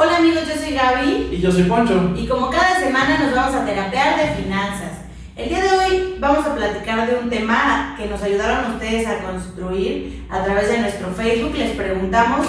[0.00, 1.28] Hola amigos, yo soy Gaby.
[1.32, 2.14] Y yo soy Poncho.
[2.16, 4.92] Y como cada semana nos vamos a terapear de finanzas.
[5.34, 9.18] El día de hoy vamos a platicar de un tema que nos ayudaron ustedes a
[9.24, 11.52] construir a través de nuestro Facebook.
[11.58, 12.46] Les preguntamos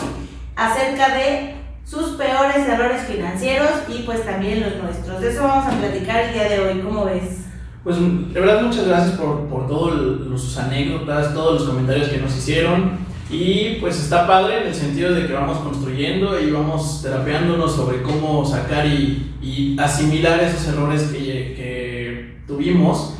[0.55, 5.20] acerca de sus peores errores financieros y pues también los nuestros.
[5.20, 6.81] De eso vamos a platicar el día de hoy.
[6.81, 7.48] ¿Cómo ves?
[7.84, 9.98] Pues de verdad muchas gracias por, por todas
[10.40, 13.09] sus anécdotas, todos los comentarios que nos hicieron.
[13.30, 18.02] Y pues está padre en el sentido de que vamos construyendo y vamos terapeándonos sobre
[18.02, 21.20] cómo sacar y, y asimilar esos errores que,
[21.55, 23.13] que, tuvimos.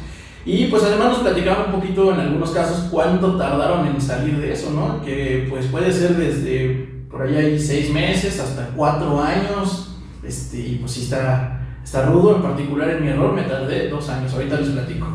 [0.46, 4.52] Y pues además nos platicaban un poquito en algunos casos cuánto tardaron en salir de
[4.52, 5.04] eso, ¿no?
[5.04, 9.98] Que pues puede ser desde por ahí hay seis meses hasta cuatro años.
[10.24, 14.10] Este, y pues sí está, está rudo, en particular en mi error me tardé dos
[14.10, 15.08] años, ahorita les platico.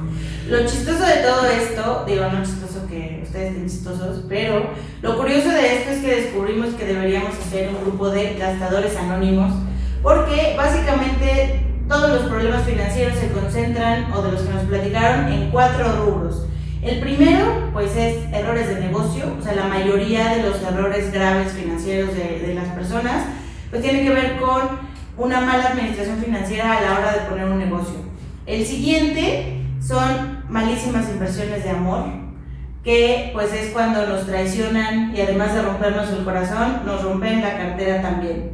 [0.48, 4.70] Lo chistoso de todo esto, digo, no chistoso que ustedes estén chistosos, pero
[5.01, 9.55] lo curioso de esto es que descubrimos que deberíamos hacer un grupo de gastadores anónimos,
[10.03, 15.51] porque básicamente todos los problemas financieros se concentran, o de los que nos platicaron, en
[15.51, 16.47] cuatro rubros.
[16.83, 21.53] El primero, pues es errores de negocio, o sea, la mayoría de los errores graves
[21.53, 23.25] financieros de, de las personas,
[23.70, 24.61] pues tiene que ver con
[25.17, 27.97] una mala administración financiera a la hora de poner un negocio.
[28.45, 32.05] El siguiente son malísimas impresiones de amor,
[32.83, 37.56] que pues es cuando nos traicionan y además de rompernos el corazón, nos rompen la
[37.56, 38.53] cartera también.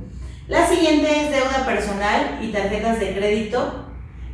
[0.48, 3.86] La siguiente es deuda personal y tarjetas de crédito.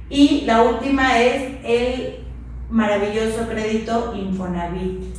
[0.09, 2.25] Y la última es el
[2.71, 5.15] maravilloso crédito Infonavit.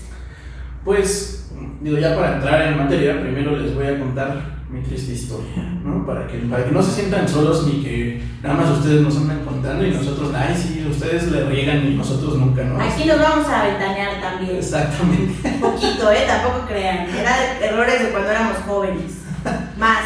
[0.83, 1.51] Pues,
[1.81, 6.05] digo, ya para entrar en materia, primero les voy a contar mi triste historia, ¿no?
[6.05, 9.45] Para que, para que no se sientan solos ni que nada más ustedes nos andan
[9.45, 12.81] contando y nosotros, ay, sí, ustedes le riegan y nosotros nunca, ¿no?
[12.81, 14.57] Aquí nos vamos a ventanear también.
[14.57, 15.49] Exactamente.
[15.49, 16.25] Un poquito, ¿eh?
[16.27, 17.07] Tampoco crean.
[17.09, 19.23] Era errores de cuando éramos jóvenes.
[19.77, 20.03] Más.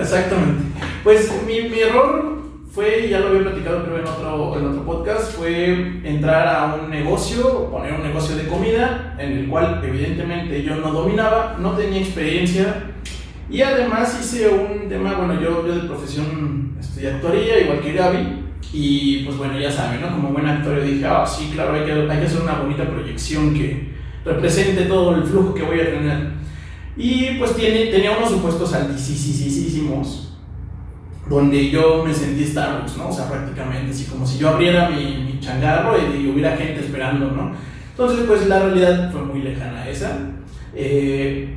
[0.00, 0.62] Exactamente.
[1.02, 2.38] Pues mi, mi error
[2.72, 6.90] fue, ya lo había platicado creo en otro, en otro podcast, fue entrar a un
[6.90, 12.00] negocio, poner un negocio de comida, en el cual evidentemente yo no dominaba, no tenía
[12.00, 12.92] experiencia
[13.50, 18.44] y además hice un tema, bueno, yo, yo de profesión estudié actoría, igual que Gaby,
[18.72, 20.10] y pues bueno, ya saben, ¿no?
[20.10, 22.88] Como buen actor yo dije, ah, sí, claro, hay que, hay que hacer una bonita
[22.88, 23.90] proyección que
[24.24, 26.30] represente todo el flujo que voy a tener.
[26.96, 30.38] Y pues tiene, tenía unos supuestos altísimos,
[31.28, 33.08] donde yo me sentí Starbucks, ¿no?
[33.08, 37.52] O sea, prácticamente, así como si yo abriera mi, changarro y, hubiera gente esperando, ¿no?
[37.90, 40.18] Entonces, pues la realidad fue muy lejana esa.
[40.74, 41.56] Eh,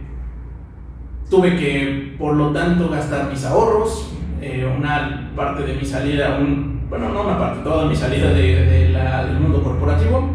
[1.30, 4.10] Tuve que, por lo tanto, gastar mis ahorros,
[4.42, 8.66] eh, una parte de mi salida, un, bueno, no una parte, toda mi salida de,
[8.66, 10.30] del mundo corporativo.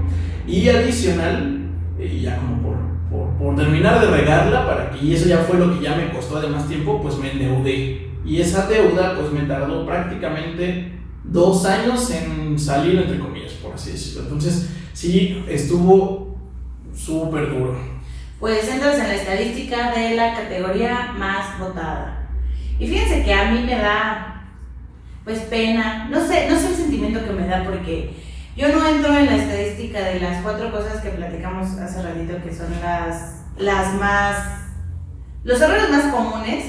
[0.47, 2.62] Y adicional, y ya como
[3.10, 6.38] por, por, terminar de regarla, para y eso ya fue lo que ya me costó
[6.38, 8.09] además tiempo, pues me endeudé.
[8.25, 10.93] Y esa deuda pues me tardó prácticamente
[11.25, 14.22] dos años en salir, entre comillas, por así decirlo.
[14.22, 16.37] Entonces, sí, estuvo
[16.94, 17.97] súper duro
[18.41, 22.28] pues entras en la estadística de la categoría más votada.
[22.78, 24.44] Y fíjense que a mí me da,
[25.25, 28.15] pues, pena, no sé, no sé el sentimiento que me da porque
[28.56, 32.54] yo no entro en la estadística de las cuatro cosas que platicamos hace ratito que
[32.54, 34.37] son las, las más,
[35.43, 36.65] los errores más comunes,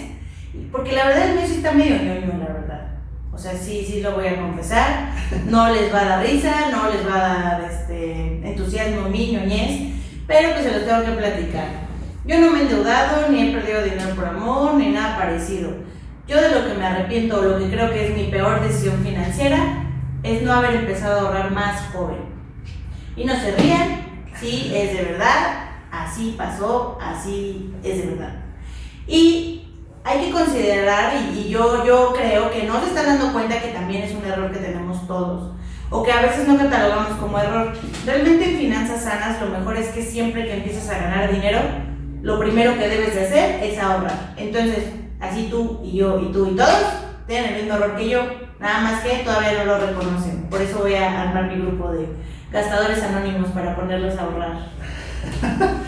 [0.72, 2.88] porque la verdad el mío sí está medio ñoño, la verdad.
[3.31, 5.13] O sea, sí, sí lo voy a confesar,
[5.47, 9.98] no les va a dar risa, no les va a dar este, entusiasmo mi ñoñez,
[10.29, 11.66] pero pues se los tengo que platicar.
[12.23, 15.72] Yo no me he endeudado, ni he perdido dinero por amor, ni nada parecido.
[16.28, 19.03] Yo de lo que me arrepiento o lo que creo que es mi peor decisión
[19.03, 19.87] financiera
[20.22, 22.20] es no haber empezado a ahorrar más joven.
[23.16, 24.02] Y no se rían,
[24.40, 28.35] sí, es de verdad, así pasó, así es de verdad.
[29.08, 29.67] Y
[30.03, 33.70] hay que considerar, y, y yo, yo creo que no se están dando cuenta que
[33.70, 35.59] también es un error que tenemos todos
[35.90, 37.74] o que a veces no catalogamos como error.
[38.06, 41.59] Realmente en finanzas sanas lo mejor es que siempre que empiezas a ganar dinero,
[42.22, 44.34] lo primero que debes de hacer es ahorrar.
[44.38, 44.86] Entonces,
[45.20, 46.84] así tú y yo y tú y todos
[47.28, 48.22] tienen el mismo error que yo,
[48.59, 50.47] nada más que todavía no lo reconocen.
[50.50, 52.08] Por eso voy a armar mi grupo de
[52.52, 54.58] gastadores anónimos para ponerlos a ahorrar.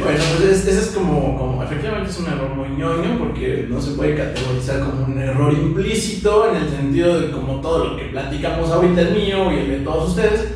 [0.00, 3.92] bueno, pues ese es como, como, efectivamente es un error muy ñoño porque no se
[3.92, 8.70] puede categorizar como un error implícito en el sentido de como todo lo que platicamos
[8.70, 10.48] ahorita el mío y el de todos ustedes,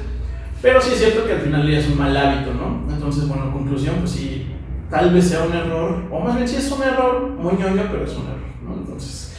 [0.60, 2.92] pero sí es cierto que al final ya es un mal hábito, ¿no?
[2.92, 4.46] Entonces, bueno, conclusión, pues sí,
[4.90, 8.04] tal vez sea un error, o más bien sí es un error muy ñoño, pero
[8.04, 8.74] es un error, ¿no?
[8.74, 9.34] Entonces,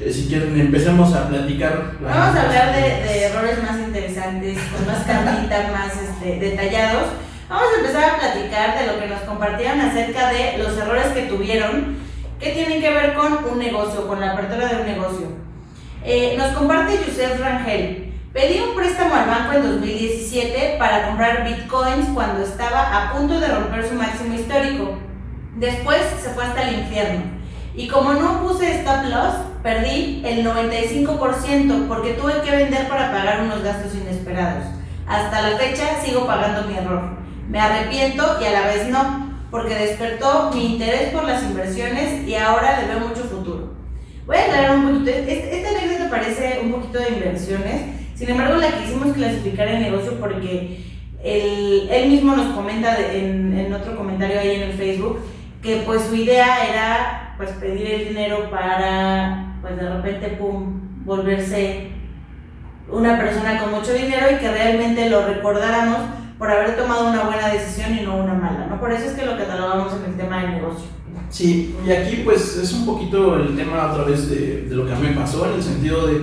[0.00, 1.96] eh, si quieren, empecemos a platicar.
[2.00, 7.08] Vamos a hablar de, de, errores más interesantes, con más carnitas, más este, detallados.
[7.48, 11.22] Vamos a empezar a platicar de lo que nos compartieron acerca de los errores que
[11.22, 11.96] tuvieron
[12.38, 15.26] que tienen que ver con un negocio, con la apertura de un negocio.
[16.04, 18.12] Eh, nos comparte Yusef Rangel.
[18.34, 23.48] Pedí un préstamo al banco en 2017 para comprar bitcoins cuando estaba a punto de
[23.48, 24.98] romper su máximo histórico.
[25.56, 27.22] Después se fue hasta el infierno.
[27.74, 33.40] Y como no puse stop loss, perdí el 95% porque tuve que vender para pagar
[33.40, 34.64] unos gastos inesperados.
[35.06, 37.27] Hasta la fecha sigo pagando mi error.
[37.48, 42.34] Me arrepiento y a la vez no, porque despertó mi interés por las inversiones y
[42.34, 43.72] ahora le veo mucho futuro.
[44.26, 47.82] Voy a aclarar un poquito, esta anécdota parece un poquito de inversiones,
[48.14, 50.84] sin embargo, la quisimos clasificar en negocio porque
[51.22, 55.20] él, él mismo nos comenta en, en, otro comentario ahí en el Facebook
[55.62, 61.88] que pues su idea era pues pedir el dinero para pues de repente pum volverse
[62.90, 65.98] una persona con mucho dinero y que realmente lo recordáramos
[66.38, 68.80] por haber tomado una buena decisión y no una mala, ¿no?
[68.80, 70.86] Por eso es que lo catalogamos en el tema del negocio.
[71.30, 74.92] Sí, y aquí pues es un poquito el tema a través de, de lo que
[74.92, 76.20] a mí me pasó, en el sentido de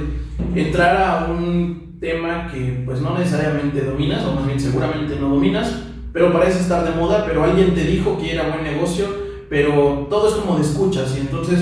[0.56, 5.84] entrar a un tema que pues no necesariamente dominas, o más bien seguramente no dominas,
[6.12, 9.08] pero parece estar de moda, pero alguien te dijo que era buen negocio,
[9.50, 11.60] pero todo es como de escuchas y entonces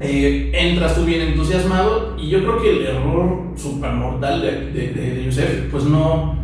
[0.00, 4.92] eh, entras tú bien entusiasmado y yo creo que el error super mortal de, de,
[4.92, 6.35] de, Yusef, pues no,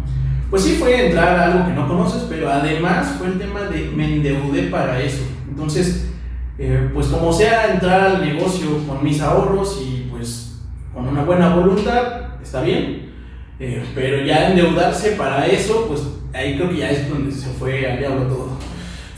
[0.52, 3.90] pues sí fue entrar a algo que no conoces, pero además fue el tema de
[3.96, 5.22] me endeudé para eso.
[5.48, 6.08] Entonces,
[6.58, 10.60] eh, pues como sea entrar al negocio con mis ahorros y pues
[10.92, 13.12] con una buena voluntad, está bien,
[13.58, 16.02] eh, pero ya endeudarse para eso, pues
[16.34, 18.48] ahí creo que ya es donde se fue al diablo todo.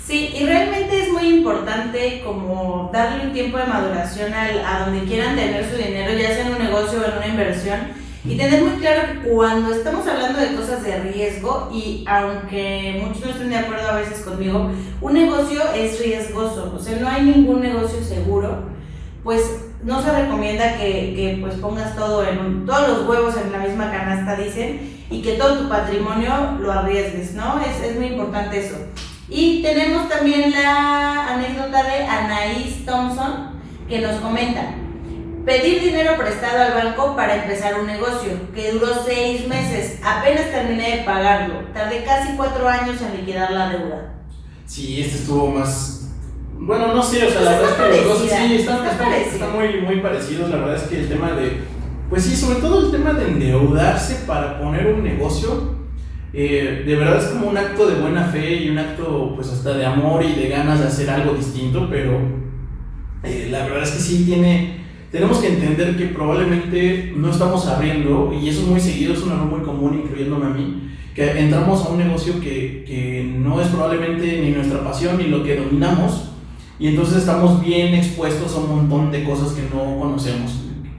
[0.06, 5.04] Sí, y realmente es muy importante como darle un tiempo de maduración al, a donde
[5.04, 8.62] quieran tener su dinero, ya sea en un negocio o en una inversión, y tener
[8.62, 13.50] muy claro que cuando estamos hablando de cosas de riesgo, y aunque muchos no estén
[13.50, 18.02] de acuerdo a veces conmigo, un negocio es riesgoso, o sea, no hay ningún negocio
[18.02, 18.64] seguro,
[19.22, 19.42] pues
[19.82, 23.90] no se recomienda que, que, pues pongas todo en todos los huevos en la misma
[23.90, 27.60] canasta, dicen, y que todo tu patrimonio lo arriesgues, ¿no?
[27.60, 28.76] Es, es muy importante eso.
[29.28, 34.76] Y tenemos también la anécdota de Anaís Thompson, que nos comenta,
[35.44, 40.98] pedir dinero prestado al banco para empezar un negocio, que duró seis meses, apenas terminé
[40.98, 44.14] de pagarlo, tardé casi cuatro años en liquidar la deuda.
[44.66, 46.08] Sí, este estuvo más,
[46.58, 49.80] bueno, no sé, o sea, la verdad es que los dos sí están, está muy,
[49.82, 50.48] muy parecidos.
[50.50, 51.60] La verdad es que el tema de,
[52.08, 55.74] pues sí, sobre todo el tema de endeudarse para poner un negocio,
[56.32, 59.74] eh, de verdad es como un acto de buena fe y un acto, pues hasta
[59.74, 62.18] de amor y de ganas de hacer algo distinto, pero
[63.22, 64.83] eh, la verdad es que sí tiene,
[65.14, 69.30] tenemos que entender que probablemente no estamos abriendo, y eso es muy seguido, es un
[69.30, 73.68] error muy común, incluyéndome a mí, que entramos a un negocio que, que no es
[73.68, 76.30] probablemente ni nuestra pasión ni lo que dominamos
[76.80, 80.50] y entonces estamos bien expuestos a un montón de cosas que no conocemos.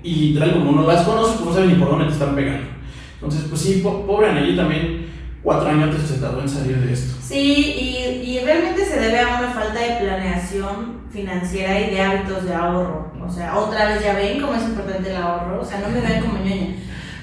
[0.02, 2.68] Y literal, como no las conoces, no sabes ni por dónde te están pegando.
[3.16, 5.08] Entonces, pues sí, pobre Anelli también
[5.46, 7.16] cuatro años se tardó en salir de esto.
[7.22, 12.46] Sí, y, y, realmente se debe a una falta de planeación financiera y de hábitos
[12.46, 13.14] de ahorro.
[13.26, 15.62] O sea, otra vez ya ven cómo es importante el ahorro.
[15.62, 16.76] O sea, no me vean como ñoña.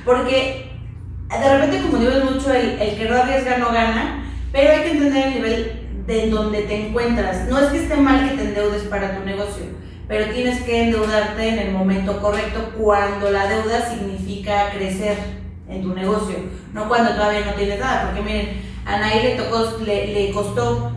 [0.04, 0.70] Porque
[1.28, 5.26] de repente, digo mucho, el, el que no arriesga no gana, pero hay que entender
[5.26, 7.48] el nivel de donde te encuentras.
[7.48, 9.64] No es que esté mal que te endeudes para tu negocio,
[10.06, 15.41] pero tienes que endeudarte en el momento correcto cuando la deuda significa crecer
[15.72, 16.36] en tu negocio,
[16.72, 20.92] no cuando todavía no tienes nada, porque miren, a Nay le, tocó, le, le costó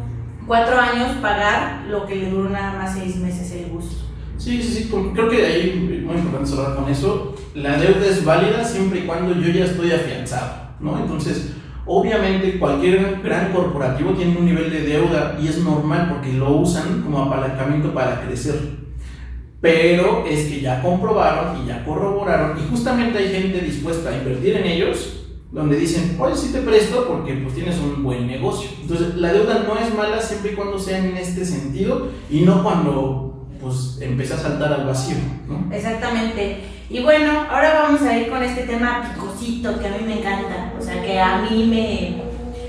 [0.45, 4.05] cuatro años pagar lo que le duró nada más seis meses el gusto.
[4.37, 7.35] Sí, sí, sí, creo que ahí muy importante cerrar con eso.
[7.53, 10.97] La deuda es válida siempre y cuando yo ya estoy afianzado, ¿no?
[10.99, 11.53] Entonces,
[11.87, 17.03] Obviamente cualquier gran corporativo tiene un nivel de deuda y es normal porque lo usan
[17.03, 18.84] como apalancamiento para crecer.
[19.65, 24.57] Pero es que ya comprobaron y ya corroboraron y justamente hay gente dispuesta a invertir
[24.57, 28.69] en ellos donde dicen, oye, sí te presto porque pues tienes un buen negocio.
[28.79, 32.61] Entonces la deuda no es mala siempre y cuando sea en este sentido y no
[32.61, 35.17] cuando pues empieza a saltar al vacío.
[35.71, 36.59] Exactamente.
[36.87, 40.73] Y bueno, ahora vamos a ir con este tema picosito que a mí me encanta,
[40.79, 42.21] o sea, que a mí me,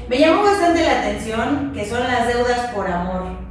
[0.09, 3.46] Me llamó bastante la atención que son las deudas por amor.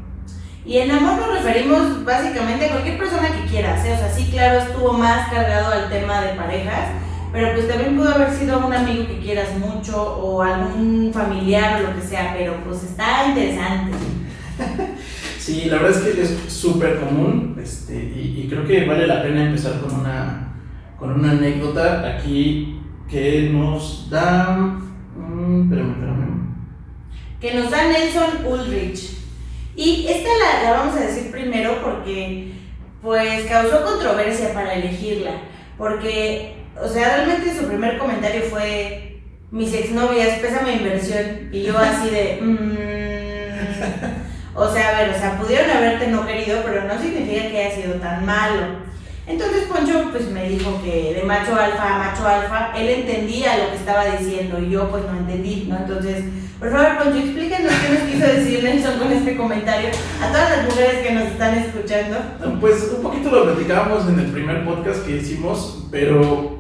[0.66, 3.94] Y en amor nos referimos básicamente a cualquier persona que quieras, ¿eh?
[3.94, 6.90] o sea, sí, claro, estuvo más cargado al tema de parejas,
[7.32, 11.88] pero pues también pudo haber sido un amigo que quieras mucho o algún familiar o
[11.88, 13.92] lo que sea, pero pues está interesante.
[15.46, 19.46] Sí, la verdad es que es súper común este, y, creo que vale la pena
[19.46, 20.56] empezar con una,
[20.98, 24.58] con una anécdota aquí que nos da...
[25.16, 26.56] Mm, espérame, espérame.
[27.40, 29.15] Que nos da Nelson Ulrich.
[29.76, 32.52] Y esta la, la vamos a decir primero porque
[33.02, 35.32] pues causó controversia para elegirla.
[35.78, 41.50] Porque, o sea, realmente su primer comentario fue mis exnovias, pésame inversión.
[41.52, 42.40] Y yo así de...
[42.42, 42.96] Mmm,
[44.56, 47.76] o sea, a ver, o sea, pudieron haberte no querido, pero no significa que haya
[47.76, 48.86] sido tan malo.
[49.28, 53.72] Entonces Poncho pues me dijo que de macho alfa a macho alfa, él entendía lo
[53.72, 55.78] que estaba diciendo y yo pues no entendí, ¿no?
[55.78, 56.24] Entonces,
[56.60, 59.90] por favor Poncho, explíquenos qué nos quiso decir Nelson con este comentario
[60.22, 62.18] a todas las mujeres que nos están escuchando.
[62.62, 66.56] Pues un poquito lo platicábamos en el primer podcast que hicimos, pero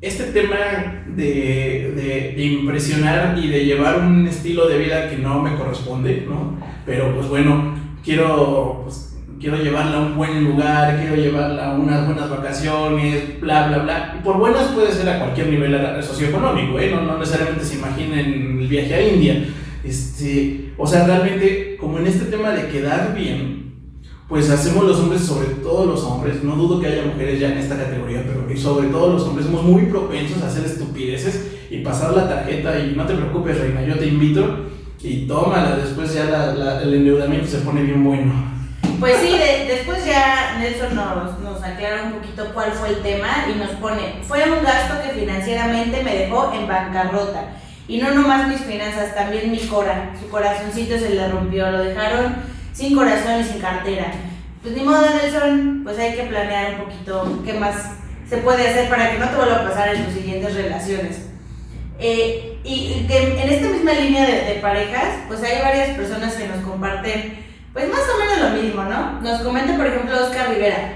[0.00, 5.56] este tema de, de, impresionar y de llevar un estilo de vida que no me
[5.56, 6.58] corresponde, ¿no?
[6.84, 7.74] Pero pues bueno,
[8.04, 9.05] quiero, pues,
[9.46, 14.20] quiero llevarla a un buen lugar, quiero llevarla a unas buenas vacaciones, bla, bla, bla.
[14.24, 16.90] Por buenas puede ser a cualquier nivel socioeconómico, ¿eh?
[16.90, 19.44] No, no necesariamente se imaginen el viaje a India.
[19.84, 23.76] Este, o sea, realmente, como en este tema de quedar bien,
[24.28, 27.58] pues hacemos los hombres, sobre todo los hombres, no dudo que haya mujeres ya en
[27.58, 32.16] esta categoría, pero sobre todo los hombres somos muy propensos a hacer estupideces y pasar
[32.16, 34.64] la tarjeta y no te preocupes, reina, yo te invito
[35.00, 38.55] y tómala, después ya el endeudamiento se pone bien bueno.
[38.98, 39.38] Pues sí,
[39.68, 44.22] después ya Nelson nos, nos aclara un poquito cuál fue el tema y nos pone,
[44.22, 47.48] fue un gasto que financieramente me dejó en bancarrota.
[47.88, 52.36] Y no nomás mis finanzas, también mi cora, su corazoncito se le rompió, lo dejaron
[52.72, 54.12] sin corazón y sin cartera.
[54.62, 57.74] Pues ni modo, Nelson, pues hay que planear un poquito qué más
[58.28, 61.26] se puede hacer para que no te vuelva a pasar en tus siguientes relaciones.
[61.98, 66.64] Eh, y que en esta misma línea de, parejas, pues hay varias personas que nos
[66.64, 67.45] comparten,
[67.76, 69.20] pues más o menos lo mismo, ¿no?
[69.20, 70.94] Nos comenta, por ejemplo, Oscar Rivera.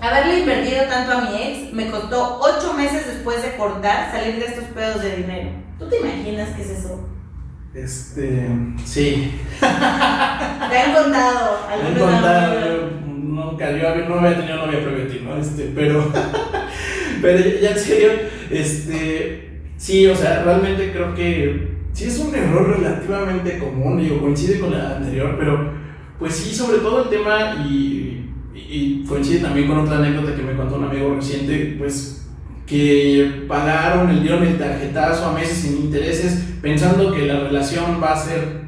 [0.00, 4.46] Haberle invertido tanto a mi ex me costó ocho meses después de cortar salir de
[4.46, 5.50] estos pedos de dinero.
[5.78, 7.06] ¿Tú te imaginas qué es eso?
[7.74, 8.48] Este,
[8.86, 9.42] sí.
[9.60, 11.58] ¿Te han contado?
[11.68, 15.36] Me han contado, nunca, yo no había tenido novia previa ti, ¿no?
[15.36, 16.10] Este, pero,
[17.20, 18.10] pero ya en serio,
[18.50, 24.58] este, sí, o sea, realmente creo que sí es un error relativamente común, digo, coincide
[24.58, 25.85] con la anterior, pero
[26.18, 30.56] pues sí, sobre todo el tema y, y coincide también con otra anécdota que me
[30.56, 32.26] contó un amigo reciente, pues
[32.66, 38.12] que pagaron, el dieron el tarjetazo a meses sin intereses, pensando que la relación va
[38.12, 38.66] a ser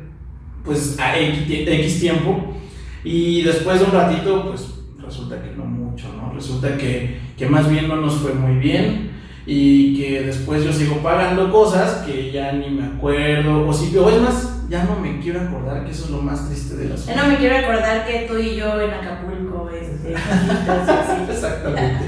[0.64, 2.54] pues a X, tiempo
[3.02, 6.32] y después de un ratito pues resulta que no mucho, ¿no?
[6.32, 9.10] Resulta que, que más bien no nos fue muy bien
[9.46, 14.10] y que después yo sigo pagando cosas que ya ni me acuerdo o si o
[14.10, 17.00] es más ya no me quiero acordar que eso es lo más triste de las
[17.00, 17.14] cosas.
[17.14, 20.12] Ya no me quiero acordar que tú y yo en Acapulco este,
[21.32, 22.04] Exactamente.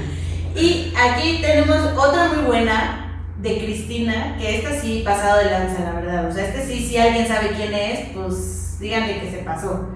[0.55, 5.93] Y aquí tenemos otra muy buena de Cristina, que esta sí pasado de lanza, la
[5.93, 6.27] verdad.
[6.27, 9.89] O sea, este sí, si alguien sabe quién es, pues díganle que se pasó.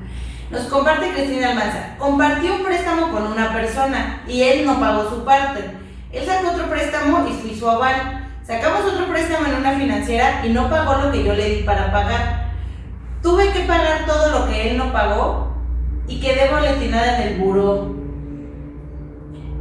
[0.50, 1.96] Nos comparte Cristina Almanza.
[2.00, 5.62] Compartió un préstamo con una persona y él no pagó su parte.
[6.12, 8.28] Él sacó otro préstamo y fui su aval.
[8.44, 11.92] Sacamos otro préstamo en una financiera y no pagó lo que yo le di para
[11.92, 12.45] pagar.
[13.26, 15.48] Tuve que pagar todo lo que él no pagó
[16.08, 17.96] y quedé boletinada en el buró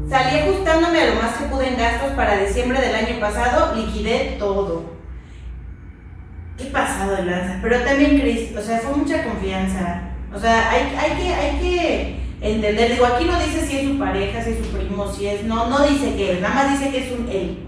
[0.07, 4.37] Salí ajustándome a lo más que pude en gastos para diciembre del año pasado, liquidé
[4.39, 4.85] todo.
[6.59, 7.59] Qué pasado de lanza.
[7.63, 10.11] Pero también, Cris, o sea, fue mucha confianza.
[10.35, 12.93] O sea, hay, hay, que, hay que entender.
[12.93, 15.43] Digo, aquí no dice si es su pareja, si es su primo, si es.
[15.45, 17.67] No, no dice que él, nada más dice que es un él.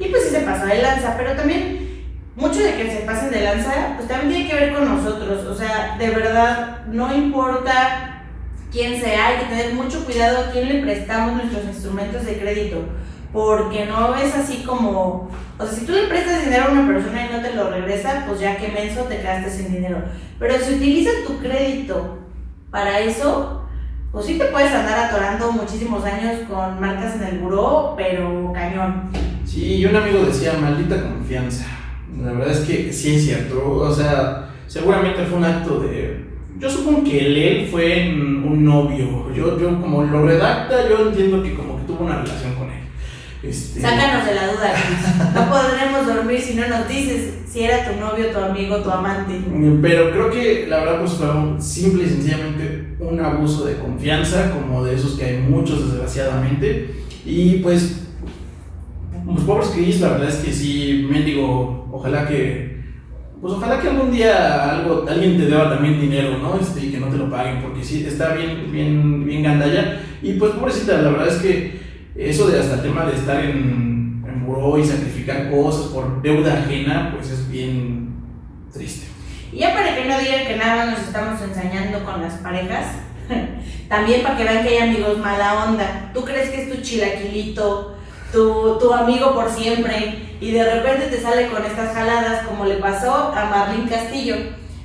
[0.00, 1.91] Y pues sí se pasó de lanza, pero también
[2.36, 5.46] mucho de que se pasen de lanza, pues también tiene que ver con nosotros.
[5.46, 8.24] O sea, de verdad, no importa
[8.70, 12.78] quién sea, hay que tener mucho cuidado a quién le prestamos nuestros instrumentos de crédito,
[13.32, 17.26] porque no es así como, o sea, si tú le prestas dinero a una persona
[17.26, 20.02] y no te lo regresa, pues ya que menso te quedaste sin dinero.
[20.38, 22.18] Pero si utilizas tu crédito
[22.70, 23.66] para eso,
[24.10, 29.10] pues sí te puedes andar atorando muchísimos años con marcas en el buró, pero cañón.
[29.44, 31.81] Sí, y un amigo decía, maldita confianza.
[32.22, 36.70] La verdad es que sí es cierto, o sea, seguramente fue un acto de yo
[36.70, 39.34] supongo que él fue un novio.
[39.34, 42.82] Yo, yo como lo redacta, yo entiendo que como que tuvo una relación con él.
[43.42, 45.34] Este, Sácanos de la duda, Luis.
[45.34, 49.40] No podremos dormir si no nos dices si era tu novio, tu amigo, tu amante.
[49.82, 51.26] Pero creo que la verdad pues fue
[51.58, 56.94] simple y sencillamente un abuso de confianza, como de esos que hay muchos desgraciadamente.
[57.26, 58.06] Y pues,
[59.34, 62.82] los pobres Chris, la verdad es que sí, mendigo, ojalá que,
[63.40, 66.58] pues ojalá que algún día algo, alguien te deba también dinero, ¿no?
[66.58, 70.00] Este, y que no te lo paguen, porque sí, está bien, bien, bien gandalla.
[70.22, 71.80] Y pues pobrecita, la verdad es que
[72.14, 76.54] eso de hasta el tema de estar en, en buró y sacrificar cosas por deuda
[76.54, 78.14] ajena, pues es bien
[78.72, 79.06] triste.
[79.52, 82.86] Y ya para que no digan que nada nos estamos ensañando con las parejas,
[83.88, 86.10] también para que vean que hay amigos mala onda.
[86.14, 87.96] ¿Tú crees que es tu chilaquilito,
[88.32, 92.76] tu, tu amigo por siempre, y de repente te sale con estas jaladas como le
[92.76, 94.36] pasó a Marlene Castillo?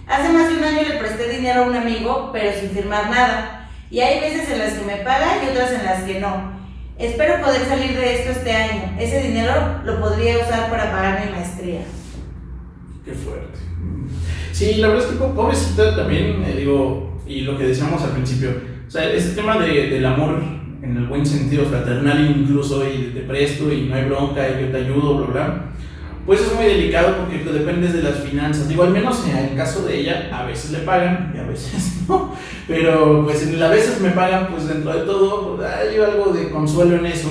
[0.07, 3.69] Hace más de un año le presté dinero a un amigo, pero sin firmar nada.
[3.89, 6.57] Y hay veces en las que me paga y otras en las que no.
[6.97, 8.95] Espero poder salir de esto este año.
[8.99, 11.81] Ese dinero lo podría usar para pagar mi maestría.
[13.03, 13.59] Qué fuerte.
[14.51, 18.49] Sí, la verdad es que pobrecita también, eh, digo, y lo que decíamos al principio,
[18.87, 20.41] o sea, ese tema de, del amor
[20.81, 24.71] en el buen sentido fraternal incluso, y te presto y no hay bronca y yo
[24.71, 25.63] te ayudo, bla, bla,
[26.27, 28.67] pues es muy delicado porque tú dependes de las finanzas.
[28.67, 32.01] Digo, al menos en el caso de ella, a veces le pagan y a veces
[32.09, 32.35] no.
[32.67, 36.49] Pero pues en a veces me pagan, pues dentro de todo, pues, hay algo de
[36.49, 37.29] consuelo en eso.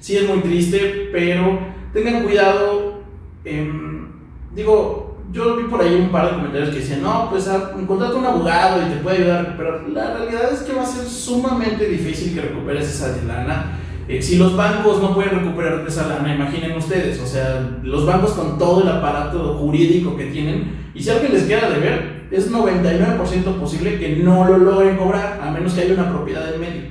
[0.00, 1.58] Sí es muy triste, pero
[1.92, 3.02] tengan cuidado.
[3.44, 4.08] em,
[4.54, 8.14] digo, yo vi por ahí un par de comentarios que decían, no, pues a, contrata
[8.14, 11.86] un abogado y te puede ayudar, pero la realidad es que va a ser sumamente
[11.86, 13.78] difícil que recuperes esa lana.
[14.08, 18.32] Eh, si los bancos no pueden recuperar esa lana, imaginen ustedes, o sea, los bancos
[18.32, 22.50] con todo el aparato jurídico que tienen, y si alguien les queda de ver, es
[22.50, 26.82] 99% posible que no lo logren cobrar, a menos que haya una propiedad en medio.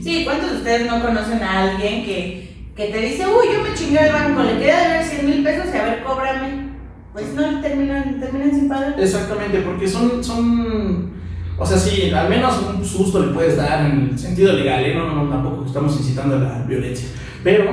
[0.00, 3.74] Sí, ¿cuántos de ustedes no conocen a alguien que, que te dice, uy, yo me
[3.74, 6.69] chingué al banco, le queda de ver 100 mil pesos y a ver, cóbrame?
[7.12, 8.94] Pues no, terminan, terminan sin pagar.
[8.98, 11.10] Exactamente, porque son, son,
[11.58, 14.94] o sea, sí, al menos un susto le puedes dar en el sentido legal, ¿eh?
[14.94, 17.08] no, no, tampoco estamos incitando a la violencia,
[17.42, 17.64] pero,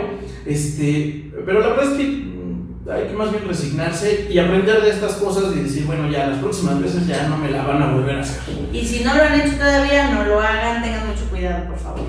[0.45, 4.89] este, pero la verdad es que mm, hay que más bien resignarse y aprender de
[4.89, 7.91] estas cosas y decir, bueno, ya las próximas veces ya no me la van a
[7.93, 8.41] volver a hacer.
[8.73, 12.01] Y si no lo han hecho todavía, no lo hagan, tengan mucho cuidado, por favor.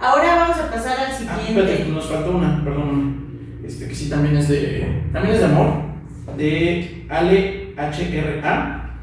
[0.00, 1.92] Ahora vamos a pasar al Ah, espérate, siguiente.
[1.92, 3.24] nos faltó una, perdón,
[3.64, 5.85] este, que sí también es de, también es de amor,
[6.36, 8.98] de Ale HRA,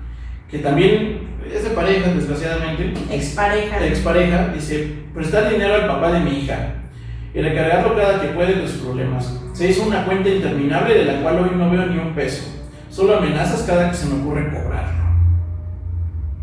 [0.50, 1.20] que también
[1.54, 2.94] es de pareja, desgraciadamente.
[3.12, 3.86] Expareja.
[3.86, 6.76] expareja dice, prestar dinero al papá de mi hija
[7.34, 9.34] y recargarlo cada que puede de sus problemas.
[9.54, 12.44] Se hizo una cuenta interminable de la cual hoy no veo ni un peso.
[12.90, 15.04] Solo amenazas cada que se me ocurre cobrarlo.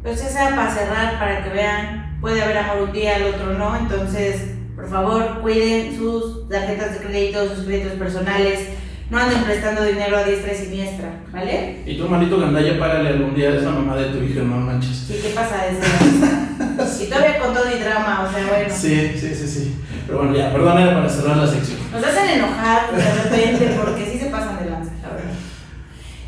[0.03, 3.77] Pues esa para cerrar, para que vean, puede haber amor un día, al otro no.
[3.77, 8.71] Entonces, por favor, cuiden sus tarjetas de crédito, sus créditos personales.
[9.11, 11.83] No anden prestando dinero a diestra y siniestra, ¿vale?
[11.85, 15.05] Y tú, malito gandalla, págale algún día a esa mamá de tu hija, no manches.
[15.09, 15.81] Sí, ¿qué pasa ese
[17.05, 18.73] Y todavía con todo y drama, o sea, bueno.
[18.73, 19.77] Sí, sí, sí, sí.
[20.07, 21.79] Pero bueno, ya, perdón, era para cerrar la sección.
[21.91, 25.33] Nos hacen enojar de repente porque sí se pasan de lanza, la verdad.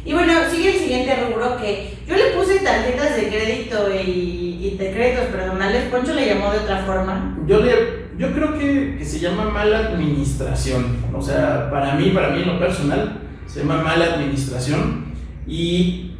[0.04, 4.76] Y bueno, sigue el siguiente rubro que yo le puse tarjetas de crédito y, y
[4.76, 5.84] de créditos personales.
[5.84, 7.36] Poncho le llamó de otra forma.
[7.46, 10.98] Yo, le, yo creo que, se llama mala administración.
[11.14, 15.06] O sea, para mí, para mí en lo personal, se llama mala administración.
[15.46, 16.12] Y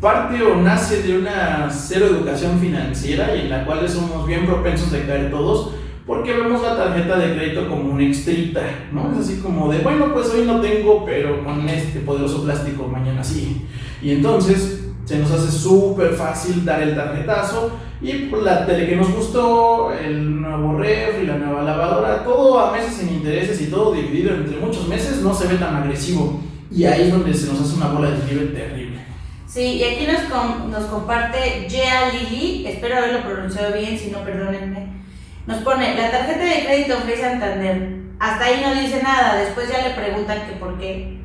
[0.00, 4.92] parte o nace de una cero educación financiera y en la cual somos bien propensos
[4.92, 5.72] de caer todos
[6.06, 9.10] porque vemos la tarjeta de crédito como una extrita, ¿no?
[9.12, 13.24] Es así como de, bueno, pues hoy no tengo, pero con este poderoso plástico mañana
[13.24, 13.66] sí.
[14.00, 17.70] Y entonces se nos hace súper fácil dar el tarjetazo
[18.02, 22.72] y pues, la tele que nos gustó, el nuevo refri, la nueva lavadora, todo a
[22.72, 26.42] meses sin intereses y todo dividido entre muchos meses no se ve tan agresivo.
[26.70, 28.98] Y ahí es donde se nos hace una bola de nieve terrible.
[29.46, 34.18] Sí, y aquí nos, com- nos comparte Gea Lili, espero haberlo pronunciado bien, si no,
[34.24, 34.88] perdónenme.
[35.46, 38.00] Nos pone, la tarjeta de crédito Free Santander.
[38.18, 41.18] Hasta ahí no dice nada, después ya le preguntan que por qué.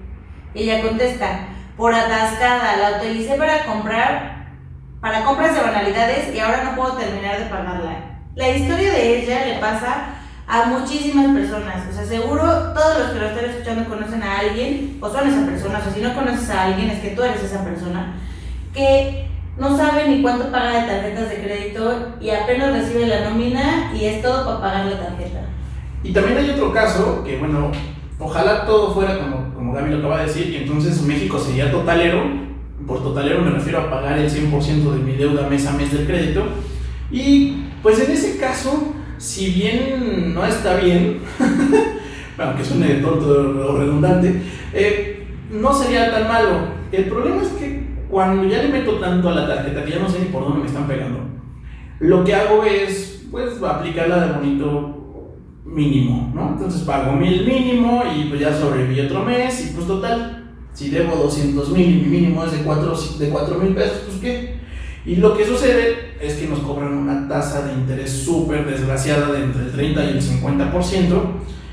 [0.54, 1.48] Y ella contesta,
[1.82, 4.46] por atascada, la utilicé para comprar,
[5.02, 8.20] para compras de banalidades y ahora no puedo terminar de pagarla.
[8.36, 10.10] La historia de ella le pasa
[10.48, 11.88] a muchísimas personas.
[11.90, 12.44] O sea, seguro
[12.76, 15.92] todos los que lo están escuchando conocen a alguien, o son esa persona, o sea,
[15.92, 18.14] si no conoces a alguien, es que tú eres esa persona,
[18.76, 23.92] que no sabe ni cuánto paga de tarjetas de crédito y apenas recibe la nómina
[23.96, 25.40] y es todo para pagar la tarjeta.
[26.04, 27.72] Y también hay otro caso que, bueno,
[28.22, 32.22] ojalá todo fuera como, como Gaby lo acaba de decir, y entonces México sería totalero.
[32.88, 36.06] Por totalero me refiero a pagar el 100% de mi deuda mes a mes del
[36.06, 36.44] crédito.
[37.12, 41.20] Y pues en ese caso, si bien no está bien,
[42.38, 44.42] aunque suene tonto o redundante,
[44.74, 46.82] eh, no sería tan malo.
[46.92, 50.10] El problema es que cuando ya le meto tanto a la tarjeta que ya no
[50.10, 51.20] sé ni por dónde me están pegando,
[52.00, 55.01] lo que hago es, pues, aplicarla de bonito
[55.66, 56.54] mínimo, ¿no?
[56.54, 61.16] Entonces pago mil mínimo y pues ya sobreviví otro mes y pues total, si debo
[61.16, 64.62] 200 mil y mi mínimo es de 4 de mil pesos, pues qué.
[65.06, 69.44] Y lo que sucede es que nos cobran una tasa de interés súper desgraciada de
[69.44, 71.22] entre el 30 y el 50%,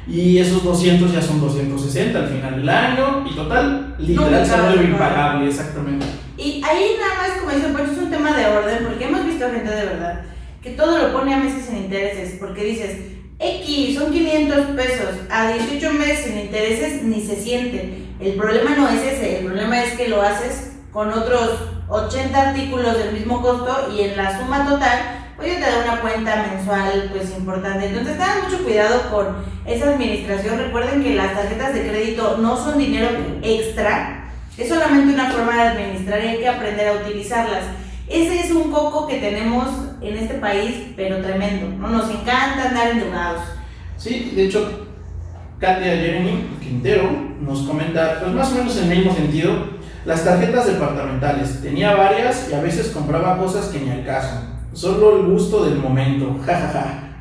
[0.07, 4.85] y esos 200 ya son 260 al final del año, y total, literal, se vuelve
[4.85, 6.07] impagable, exactamente.
[6.38, 9.44] Y ahí nada más, como dicen, pues es un tema de orden, porque hemos visto
[9.51, 10.22] gente de verdad
[10.62, 12.98] que todo lo pone a meses sin intereses, porque dices,
[13.40, 18.07] X son 500 pesos, a 18 meses sin intereses ni se siente.
[18.20, 21.53] El problema no es ese, el problema es que lo haces con otros
[21.88, 24.98] 80 artículos del mismo costo y en la suma total,
[25.37, 27.87] pues ya te da una cuenta mensual pues importante.
[27.87, 30.59] Entonces tengan mucho cuidado con esa administración.
[30.59, 33.11] Recuerden que las tarjetas de crédito no son dinero
[33.42, 37.62] extra, es solamente una forma de administrar y hay que aprender a utilizarlas.
[38.11, 39.68] Ese es un coco que tenemos
[40.01, 41.68] en este país, pero tremendo.
[41.79, 41.88] ¿no?
[41.88, 43.42] Nos encanta andar endeudados.
[43.97, 44.87] Sí, de hecho,
[45.59, 49.53] Katia Jeremy Quintero nos comenta, pues más o menos en el mismo sentido,
[50.05, 51.61] las tarjetas departamentales.
[51.61, 54.42] Tenía varias y a veces compraba cosas que ni al caso.
[54.73, 57.18] Solo el gusto del momento, jajaja.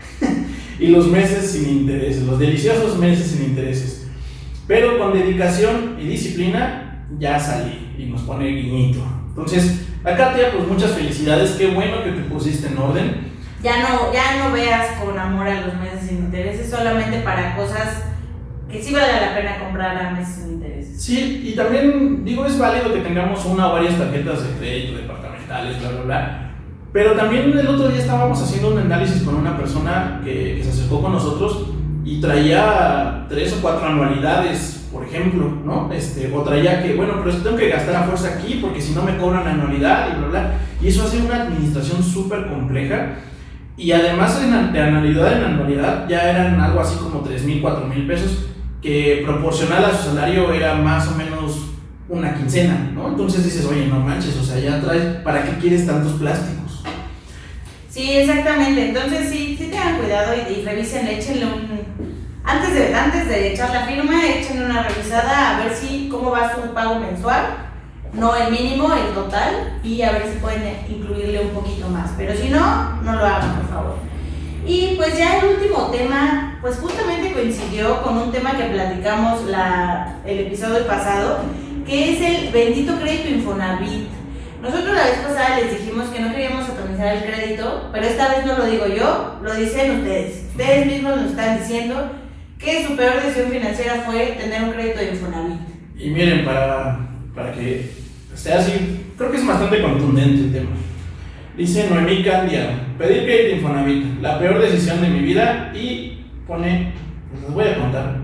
[0.80, 4.08] y los meses sin intereses, los deliciosos meses sin intereses.
[4.68, 9.00] Pero con dedicación y disciplina ya salí y nos pone guiñito.
[9.30, 13.28] Entonces, a Katia, pues muchas felicidades, qué bueno que te pusiste en orden.
[13.62, 18.04] Ya no, ya no veas con amor a los meses sin intereses, solamente para cosas
[18.72, 21.02] que sí vale la pena comprar a meses sin intereses.
[21.02, 25.80] Sí, y también digo, es válido que tengamos una o varias tarjetas de crédito departamentales,
[25.80, 26.52] bla, bla, bla.
[26.94, 30.70] Pero también el otro día estábamos haciendo un análisis con una persona que, que se
[30.70, 31.68] acercó con nosotros
[32.06, 35.92] y traía tres o cuatro anualidades, por ejemplo, ¿no?
[35.94, 39.04] Este, o traía que, bueno, pero tengo que gastar a fuerza aquí porque si no
[39.04, 40.54] me cobran anualidad y bla, bla.
[40.82, 43.16] Y eso hace una administración súper compleja.
[43.78, 48.08] Y además de anualidad en anualidad ya eran algo así como 3 mil, 4 mil
[48.08, 48.48] pesos
[48.82, 51.68] que proporcional a su salario era más o menos
[52.10, 53.10] una quincena, ¿no?
[53.10, 56.84] Entonces dices, oye, no manches, o sea, ya traes, ¿para qué quieres tantos plásticos?
[57.90, 58.90] Sí, exactamente.
[58.90, 61.87] Entonces sí, sí tengan cuidado y, revisen, échenle un...
[62.48, 66.56] Antes de, antes de echar la firma, échenle una revisada a ver si cómo va
[66.56, 67.44] su pago mensual,
[68.14, 72.12] no el mínimo, el total, y a ver si pueden incluirle un poquito más.
[72.16, 73.96] Pero si no, no lo hagan, por favor.
[74.66, 80.16] Y pues ya el último tema, pues justamente coincidió con un tema que platicamos la,
[80.26, 81.40] el episodio pasado,
[81.86, 84.08] que es el bendito crédito Infonavit.
[84.62, 88.46] Nosotros la vez pasada les dijimos que no queríamos atomizar el crédito, pero esta vez
[88.46, 90.46] no lo digo yo, lo dicen ustedes.
[90.52, 92.10] Ustedes mismos nos están diciendo
[92.60, 95.60] que su peor decisión financiera fue tener un crédito de Infonavit.
[95.98, 97.00] Y miren, para,
[97.36, 97.92] para que
[98.34, 100.72] esté así, creo que es bastante contundente el tema.
[101.56, 106.94] Dice Noemí Candia, pedir crédito Infonavit, la peor decisión de mi vida y pone,
[107.32, 108.18] pues les voy a contar,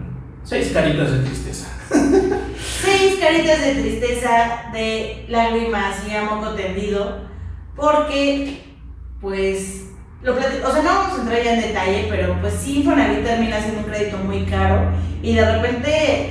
[0.43, 1.67] seis caritas de tristeza.
[2.60, 7.28] seis caritas de tristeza, de lágrimas y a moco tendido,
[7.76, 8.62] porque,
[9.19, 9.92] pues,
[10.23, 13.59] lo o sea, no vamos a entrar ya en detalle, pero pues sí, Infonavit termina
[13.59, 16.29] siendo un crédito muy caro y de repente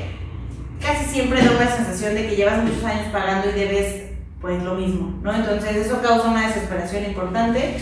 [0.80, 4.02] casi siempre da una sensación de que llevas muchos años pagando y debes
[4.40, 5.34] pues lo mismo, ¿no?
[5.34, 7.76] Entonces eso causa una desesperación importante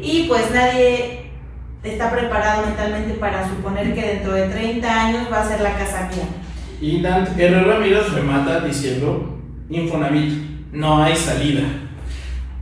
[0.00, 1.30] y pues nadie
[1.82, 6.10] está preparado mentalmente para suponer que dentro de 30 años va a ser la casa
[6.10, 6.26] mía.
[6.80, 7.62] Y Dante R.
[7.62, 9.38] Ramírez remata diciendo,
[9.70, 11.62] Infonavit, no hay salida.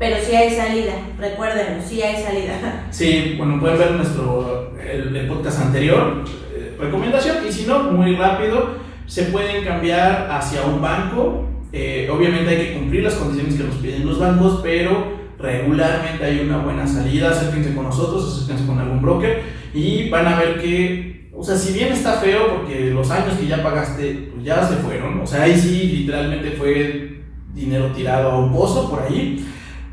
[0.00, 2.86] Pero sí hay salida, recuérdenlo, sí hay salida.
[2.90, 8.78] Sí, bueno, pueden ver nuestro, el, podcast anterior, eh, recomendación, y si no, muy rápido,
[9.06, 13.76] se pueden cambiar hacia un banco eh, obviamente hay que cumplir las condiciones que nos
[13.76, 17.30] piden los bancos, pero regularmente hay una buena salida.
[17.30, 21.72] Acérquense con nosotros, acérquense con algún broker y van a ver que, o sea, si
[21.72, 25.42] bien está feo porque los años que ya pagaste pues ya se fueron, o sea,
[25.42, 27.20] ahí sí literalmente fue
[27.54, 29.46] dinero tirado a un pozo por ahí.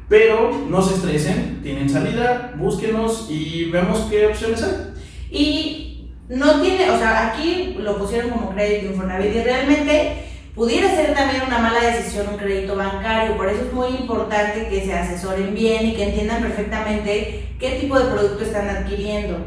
[0.10, 4.94] Pero no se estresen, tienen salida, búsquenos y vemos qué opciones hay.
[5.30, 11.14] Y no tiene, o sea, aquí lo pusieron como crédito Infonavit y realmente Pudiera ser
[11.14, 15.54] también una mala decisión un crédito bancario, por eso es muy importante que se asesoren
[15.54, 19.38] bien y que entiendan perfectamente qué tipo de producto están adquiriendo.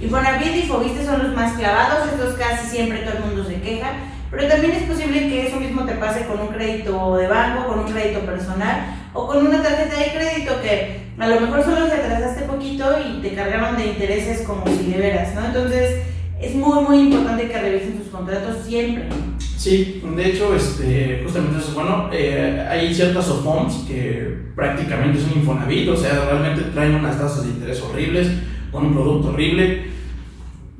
[0.00, 3.94] Infonavit y Fobiste son los más clavados, estos casi siempre todo el mundo se queja,
[4.30, 7.80] pero también es posible que eso mismo te pase con un crédito de banco, con
[7.80, 11.94] un crédito personal o con una tarjeta de crédito que a lo mejor solo te
[11.94, 15.44] atrasaste poquito y te cargaron de intereses como si de veras, ¿no?
[15.46, 16.02] Entonces,
[16.40, 19.04] es muy, muy importante que revisen sus contratos siempre.
[19.38, 22.08] Sí, de hecho, este, justamente eso es bueno.
[22.12, 27.50] Eh, hay ciertas OFOMs que prácticamente son Infonavit, o sea, realmente traen unas tasas de
[27.50, 28.28] interés horribles,
[28.72, 29.90] con un producto horrible.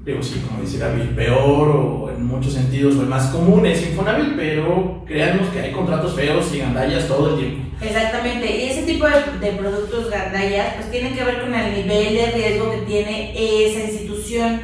[0.05, 3.83] Digo, sí, como dice Gaby, peor o en muchos sentidos o el más común es
[3.83, 7.77] Infonavit, pero créanos que hay contratos feos y gandallas todo el tiempo.
[7.83, 12.15] Exactamente, y ese tipo de, de productos gandallas pues tienen que ver con el nivel
[12.15, 14.61] de riesgo que tiene esa institución.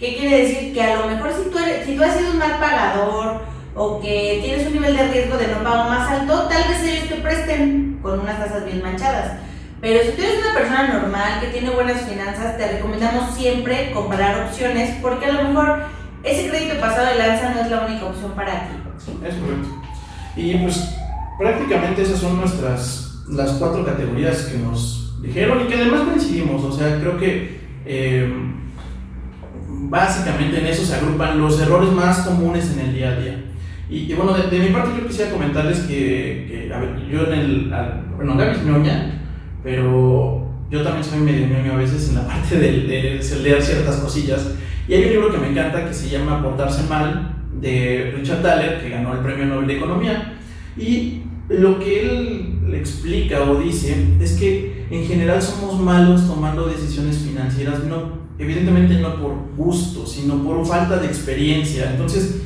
[0.00, 0.72] ¿Qué quiere decir?
[0.72, 3.42] Que a lo mejor si tú, eres, si tú has sido un mal pagador
[3.74, 7.08] o que tienes un nivel de riesgo de no pago más alto, tal vez ellos
[7.08, 9.38] te presten con unas tasas bien manchadas.
[9.80, 14.46] Pero si tú eres una persona normal que tiene buenas finanzas, te recomendamos siempre comparar
[14.46, 15.82] opciones porque a lo mejor
[16.24, 18.74] ese crédito pasado de lanza no es la única opción para ti.
[19.24, 19.68] Es correcto.
[20.36, 20.94] Y pues
[21.38, 26.64] prácticamente esas son nuestras las cuatro categorías que nos dijeron y que además coincidimos.
[26.64, 28.32] O sea, creo que eh,
[29.68, 33.44] básicamente en eso se agrupan los errores más comunes en el día a día.
[33.90, 37.74] Y, bueno, de, mi parte yo quisiera comentarles que, que a ver, yo en el,
[38.16, 39.18] bueno, Gaby ñoña,
[39.68, 43.96] pero yo también soy medio ñoño a veces en la parte de, de, leer ciertas
[43.96, 44.52] cosillas.
[44.88, 48.80] Y hay un libro que me encanta que se llama Portarse Mal, de Richard Thaler,
[48.80, 50.38] que ganó el Premio Nobel de Economía.
[50.78, 56.66] Y lo que él le explica o dice es que en general somos malos tomando
[56.66, 61.90] decisiones financieras, no, evidentemente no por gusto, sino por falta de experiencia.
[61.90, 62.40] Entonces,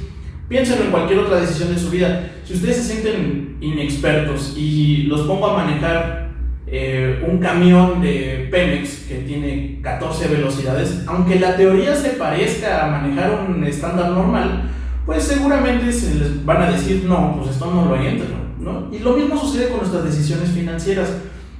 [0.48, 2.32] piénsenlo en cualquier otra decisión de su vida.
[2.44, 6.31] Si ustedes se sienten inexpertos y los pongo a manejar
[6.74, 12.90] eh, un camión de Pemex que tiene 14 velocidades, aunque la teoría se parezca a
[12.90, 14.70] manejar un estándar normal,
[15.04, 18.26] pues seguramente se les van a decir, no, pues esto no lo entro.
[18.58, 18.88] ¿no?
[18.90, 21.12] Y lo mismo sucede con nuestras decisiones financieras.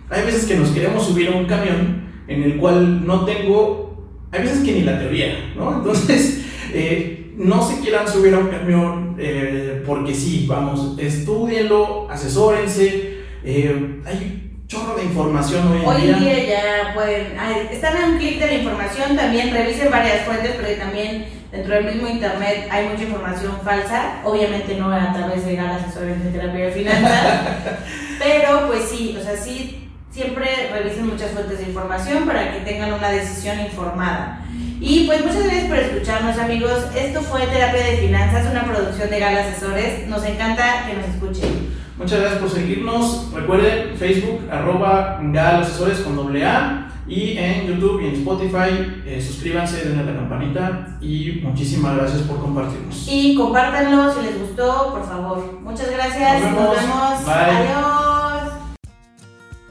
[0.09, 4.41] Hay veces que nos queremos subir a un camión en el cual no tengo, hay
[4.41, 5.75] veces que ni la teoría, ¿no?
[5.77, 13.19] Entonces, eh, no se quieran subir a un camión eh, porque sí, vamos, estudienlo, asesórense,
[13.45, 14.42] eh, hay
[14.73, 16.07] chorro de información hoy en hoy día.
[16.07, 17.37] Hoy en día ya pueden,
[17.71, 21.85] están en un clic de la información, también revisen varias fuentes, pero también dentro del
[21.85, 26.73] mismo internet hay mucha información falsa, obviamente no a través de asesores de terapia de
[26.73, 27.47] finanzas,
[28.19, 32.95] pero pues sí, o sea, sí, siempre revisen muchas fuentes de información para que tengan
[32.95, 34.43] una decisión informada.
[34.85, 39.21] Y pues muchas gracias por escucharnos amigos, esto fue Terapia de Finanzas, una producción de
[39.21, 41.69] Gala Asesores, nos encanta que nos escuchen.
[41.97, 43.33] Muchas gracias por seguirnos.
[43.33, 45.21] Recuerden Facebook, arroba
[45.61, 46.89] Asesores con doble A.
[47.07, 52.23] Y en YouTube y en Spotify, eh, suscríbanse, denle a la campanita y muchísimas gracias
[52.23, 53.07] por compartirnos.
[53.09, 55.61] Y compártanlo si les gustó, por favor.
[55.63, 56.43] Muchas gracias.
[56.43, 56.77] Nos vemos.
[56.77, 57.29] Nos vemos.
[57.29, 58.12] Adiós.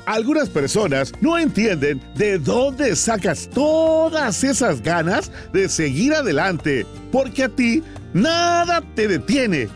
[0.05, 7.49] Algunas personas no entienden de dónde sacas todas esas ganas de seguir adelante, porque a
[7.49, 7.83] ti
[8.13, 9.69] nada te detiene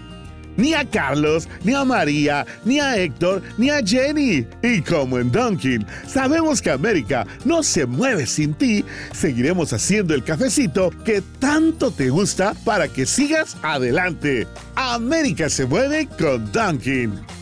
[0.58, 4.46] ni a Carlos, ni a María, ni a Héctor, ni a Jenny.
[4.62, 8.84] Y como en Dunkin, sabemos que América no se mueve sin ti,
[9.14, 14.48] seguiremos haciendo el cafecito que tanto te gusta para que sigas adelante.
[14.76, 17.35] América se mueve con Dunkin.